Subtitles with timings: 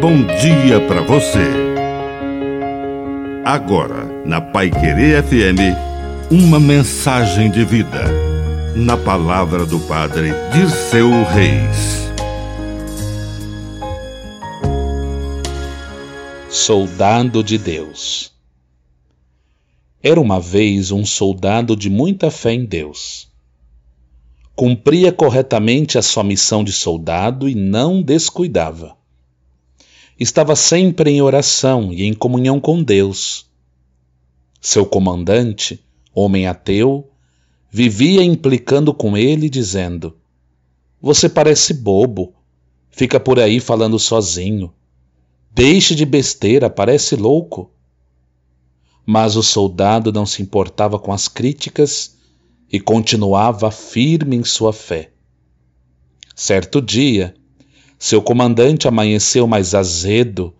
[0.00, 1.44] bom dia para você.
[3.44, 5.76] Agora, na Pai Querer FM,
[6.30, 8.04] uma mensagem de vida.
[8.74, 12.08] Na palavra do Padre Dirceu Reis.
[16.48, 18.32] Soldado de Deus.
[20.02, 23.28] Era uma vez um soldado de muita fé em Deus.
[24.56, 28.98] Cumpria corretamente a sua missão de soldado e não descuidava
[30.20, 33.50] estava sempre em oração e em comunhão com Deus.
[34.60, 35.82] Seu comandante,
[36.14, 37.10] homem ateu,
[37.70, 40.18] vivia implicando com ele, dizendo:
[41.00, 42.34] Você parece bobo,
[42.90, 44.74] fica por aí falando sozinho.
[45.50, 47.72] Deixe de besteira, parece louco.
[49.06, 52.18] Mas o soldado não se importava com as críticas
[52.70, 55.10] e continuava firme em sua fé.
[56.36, 57.34] Certo dia,
[58.02, 60.54] seu comandante amanheceu mais azedo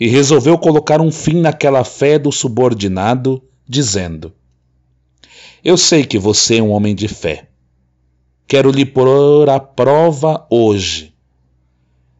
[0.00, 4.32] e resolveu colocar um fim naquela fé do subordinado, dizendo:
[5.62, 7.50] Eu sei que você é um homem de fé.
[8.46, 11.12] Quero lhe pôr à prova hoje.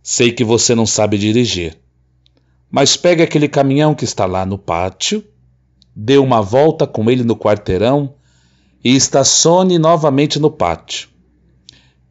[0.02, 1.78] Sei que você não sabe dirigir,
[2.70, 5.24] mas pegue aquele caminhão que está lá no pátio,
[5.96, 8.14] dê uma volta com ele no quarteirão
[8.84, 11.08] e estacione novamente no pátio.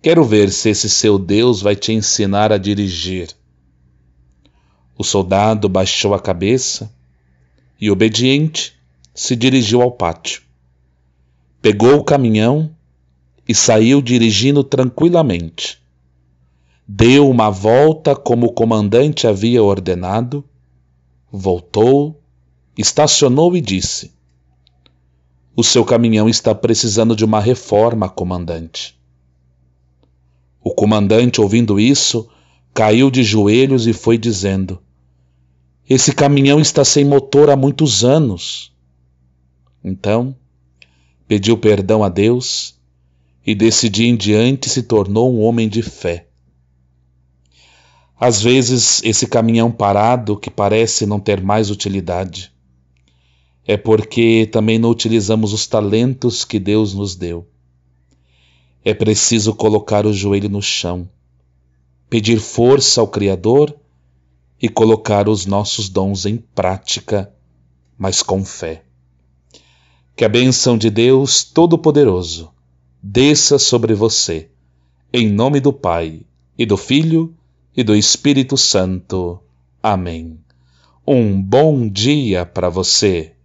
[0.07, 3.27] Quero ver se esse seu Deus vai te ensinar a dirigir.
[4.97, 6.89] O soldado baixou a cabeça
[7.77, 8.73] e, obediente,
[9.13, 10.43] se dirigiu ao pátio.
[11.61, 12.71] Pegou o caminhão
[13.45, 15.77] e saiu dirigindo tranquilamente.
[16.87, 20.41] Deu uma volta como o comandante havia ordenado,
[21.29, 22.17] voltou,
[22.77, 24.13] estacionou e disse:
[25.53, 28.96] O seu caminhão está precisando de uma reforma, comandante.
[30.87, 32.29] Comandante, ouvindo isso,
[32.73, 34.81] caiu de joelhos e foi dizendo:
[35.87, 38.73] Esse caminhão está sem motor há muitos anos.
[39.83, 40.33] Então,
[41.27, 42.79] pediu perdão a Deus
[43.45, 46.27] e desse dia em diante se tornou um homem de fé.
[48.17, 52.49] Às vezes, esse caminhão parado que parece não ter mais utilidade
[53.65, 57.45] é porque também não utilizamos os talentos que Deus nos deu.
[58.87, 61.09] É preciso colocar o joelho no chão,
[62.09, 63.75] pedir força ao Criador
[64.61, 67.29] e colocar os nossos dons em prática,
[67.97, 68.85] mas com fé.
[70.15, 72.49] Que a bênção de Deus Todo-Poderoso
[73.03, 74.49] desça sobre você,
[75.11, 76.21] em nome do Pai,
[76.57, 77.35] e do Filho,
[77.75, 79.37] e do Espírito Santo.
[79.83, 80.39] Amém.
[81.05, 83.33] Um bom dia para você.